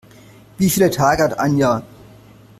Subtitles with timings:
[0.57, 1.83] Wie viele Tage hat ein Jahr?